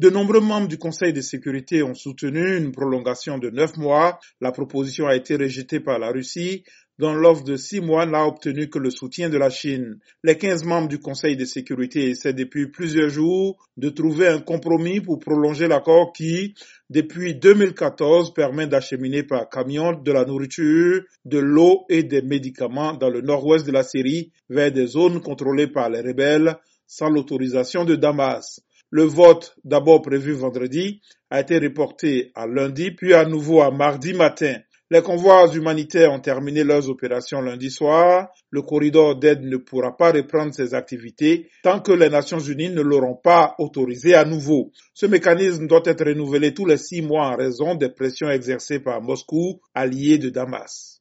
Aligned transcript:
De 0.00 0.08
nombreux 0.08 0.40
membres 0.40 0.66
du 0.66 0.78
Conseil 0.78 1.12
de 1.12 1.20
sécurité 1.20 1.82
ont 1.82 1.92
soutenu 1.92 2.56
une 2.56 2.72
prolongation 2.72 3.36
de 3.36 3.50
neuf 3.50 3.76
mois. 3.76 4.18
La 4.40 4.50
proposition 4.50 5.06
a 5.06 5.14
été 5.14 5.36
rejetée 5.36 5.78
par 5.78 5.98
la 5.98 6.10
Russie 6.10 6.64
dont 6.98 7.12
l'offre 7.12 7.44
de 7.44 7.56
six 7.56 7.82
mois 7.82 8.06
n'a 8.06 8.26
obtenu 8.26 8.70
que 8.70 8.78
le 8.78 8.88
soutien 8.88 9.28
de 9.28 9.36
la 9.36 9.50
Chine. 9.50 9.98
Les 10.24 10.38
15 10.38 10.64
membres 10.64 10.88
du 10.88 11.00
Conseil 11.00 11.36
de 11.36 11.44
sécurité 11.44 12.08
essaient 12.08 12.32
depuis 12.32 12.68
plusieurs 12.70 13.10
jours 13.10 13.58
de 13.76 13.90
trouver 13.90 14.28
un 14.28 14.40
compromis 14.40 15.02
pour 15.02 15.18
prolonger 15.18 15.68
l'accord 15.68 16.14
qui, 16.14 16.54
depuis 16.88 17.34
2014, 17.34 18.32
permet 18.32 18.66
d'acheminer 18.66 19.22
par 19.22 19.50
camion 19.50 19.92
de 19.92 20.12
la 20.12 20.24
nourriture, 20.24 21.02
de 21.26 21.38
l'eau 21.38 21.84
et 21.90 22.04
des 22.04 22.22
médicaments 22.22 22.94
dans 22.94 23.10
le 23.10 23.20
nord-ouest 23.20 23.66
de 23.66 23.72
la 23.72 23.82
Syrie 23.82 24.32
vers 24.48 24.72
des 24.72 24.86
zones 24.86 25.20
contrôlées 25.20 25.68
par 25.68 25.90
les 25.90 26.00
rebelles 26.00 26.56
sans 26.86 27.10
l'autorisation 27.10 27.84
de 27.84 27.96
Damas. 27.96 28.62
Le 28.90 29.04
vote, 29.04 29.54
d'abord 29.64 30.02
prévu 30.02 30.32
vendredi, 30.32 31.00
a 31.30 31.40
été 31.40 31.58
reporté 31.58 32.32
à 32.34 32.46
lundi, 32.48 32.90
puis 32.90 33.14
à 33.14 33.24
nouveau 33.24 33.60
à 33.60 33.70
mardi 33.70 34.12
matin. 34.14 34.56
Les 34.92 35.02
convois 35.02 35.46
humanitaires 35.54 36.12
ont 36.12 36.18
terminé 36.18 36.64
leurs 36.64 36.90
opérations 36.90 37.40
lundi 37.40 37.70
soir. 37.70 38.28
Le 38.50 38.62
corridor 38.62 39.14
d'aide 39.14 39.44
ne 39.44 39.56
pourra 39.56 39.96
pas 39.96 40.10
reprendre 40.10 40.52
ses 40.52 40.74
activités 40.74 41.48
tant 41.62 41.78
que 41.78 41.92
les 41.92 42.08
Nations 42.08 42.40
Unies 42.40 42.70
ne 42.70 42.82
l'auront 42.82 43.14
pas 43.14 43.54
autorisé 43.60 44.14
à 44.14 44.24
nouveau. 44.24 44.72
Ce 44.92 45.06
mécanisme 45.06 45.68
doit 45.68 45.82
être 45.84 46.04
renouvelé 46.04 46.52
tous 46.52 46.66
les 46.66 46.76
six 46.76 47.02
mois 47.02 47.28
en 47.28 47.36
raison 47.36 47.76
des 47.76 47.90
pressions 47.90 48.30
exercées 48.30 48.80
par 48.80 49.00
Moscou, 49.00 49.60
allié 49.72 50.18
de 50.18 50.30
Damas. 50.30 50.96